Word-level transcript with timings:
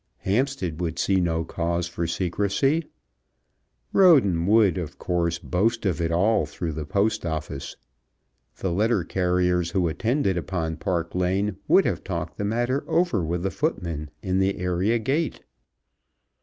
Hampstead 0.21 0.81
would 0.81 0.97
see 0.97 1.17
no 1.17 1.43
cause 1.43 1.85
for 1.87 2.07
secrecy. 2.07 2.85
Roden 3.93 4.47
would, 4.47 4.79
of 4.79 4.97
course, 4.97 5.37
boast 5.37 5.85
of 5.85 6.01
it 6.01 6.11
all 6.11 6.47
through 6.47 6.71
the 6.73 6.87
Post 6.87 7.23
Office. 7.23 7.75
The 8.55 8.71
letter 8.71 9.03
carriers 9.03 9.69
who 9.69 9.87
attended 9.87 10.37
upon 10.37 10.77
Park 10.77 11.13
Lane 11.13 11.57
would 11.67 11.85
have 11.85 12.03
talked 12.03 12.39
the 12.39 12.43
matter 12.45 12.83
over 12.89 13.23
with 13.23 13.43
the 13.43 13.51
footmen 13.51 14.09
at 14.23 14.39
the 14.39 14.57
area 14.57 14.97
gate. 14.97 15.41